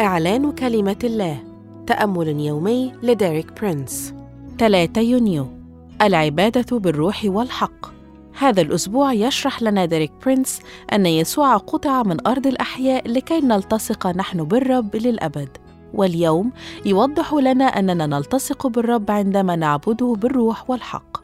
[0.00, 1.44] إعلان كلمة الله.
[1.86, 4.14] تأمل يومي لديريك برينس.
[4.58, 5.46] 3 يونيو.
[6.02, 7.86] العبادة بالروح والحق.
[8.38, 10.60] هذا الأسبوع يشرح لنا ديريك برينس
[10.92, 15.48] أن يسوع قطع من أرض الأحياء لكي نلتصق نحن بالرب للأبد.
[15.94, 16.52] واليوم
[16.86, 21.23] يوضح لنا أننا نلتصق بالرب عندما نعبده بالروح والحق.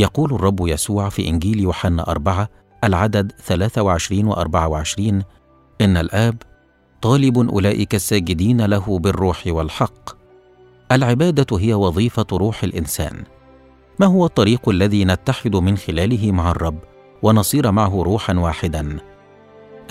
[0.00, 2.48] يقول الرب يسوع في إنجيل يوحنا أربعة
[2.84, 5.22] العدد 23 و 24
[5.80, 6.36] إن الآب
[7.02, 10.10] طالب أولئك الساجدين له بالروح والحق.
[10.92, 13.24] العبادة هي وظيفة روح الإنسان.
[13.98, 16.78] ما هو الطريق الذي نتحد من خلاله مع الرب
[17.22, 18.96] ونصير معه روحا واحدا؟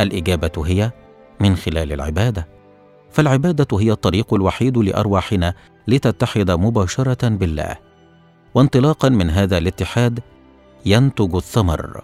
[0.01, 0.91] الإجابة هي
[1.39, 2.47] من خلال العبادة.
[3.11, 5.53] فالعبادة هي الطريق الوحيد لأرواحنا
[5.87, 7.88] لتتحد مباشرة بالله.
[8.55, 10.19] وانطلاقا من هذا الاتحاد
[10.85, 12.01] ينتج الثمر.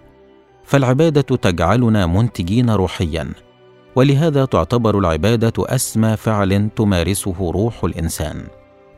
[0.64, 3.30] فالعبادة تجعلنا منتجين روحيا
[3.96, 8.48] ولهذا تعتبر العبادة أسمى فعل تمارسه روح الإنسان.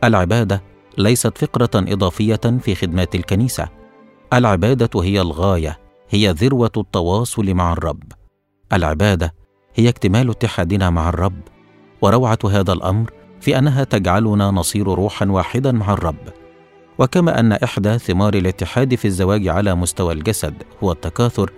[0.04, 0.64] العبادة
[0.98, 3.70] ليست فقرة إضافية في خدمات الكنيسة.
[4.34, 8.04] العبادة هي الغاية هي ذروة التواصل مع الرب.
[8.74, 9.34] العبادة
[9.76, 11.42] هي اكتمال اتحادنا مع الرب
[12.02, 16.47] وروعة هذا الأمر في أنها تجعلنا نصير روحا واحدا مع الرب.
[17.00, 21.52] وكما أن إحدى ثمار الاتحاد في الزواج على مستوى الجسد هو التكاثر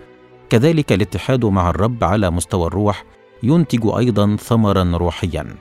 [0.49, 3.03] كذلك الاتحاد مع الرب على مستوى الروح
[3.43, 5.55] ينتج أيضا ثمرا روحيا.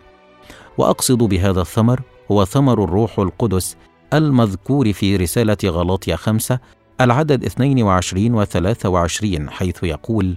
[0.79, 2.01] وأقصد بهذا الثمر
[2.33, 3.77] هو ثمر الروح القدس
[4.15, 6.59] المذكور في رسالة غلاطيا خمسة
[7.01, 10.37] العدد 22 و 23 حيث يقول: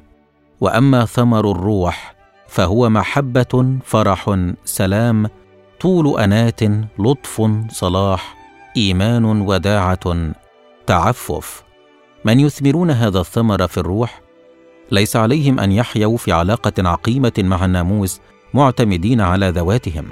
[0.61, 2.15] وأما ثمر الروح
[2.47, 5.27] فهو محبة، فرح، سلام،
[5.79, 6.59] طول أنات،
[6.99, 8.40] لطف، صلاح،
[8.77, 10.31] إيمان وداعة
[10.87, 11.63] تعفف.
[12.25, 14.21] من يثمرون هذا الثمر في الروح
[14.91, 18.19] ليس عليهم أن يحيوا في علاقة عقيمة مع الناموس
[18.53, 20.05] معتمدين على ذواتهم.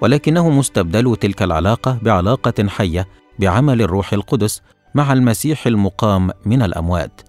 [0.00, 3.08] ولكنهم استبدلوا تلك العلاقة بعلاقة حية
[3.38, 4.62] بعمل الروح القدس
[4.94, 7.20] مع المسيح المقام من الأموات.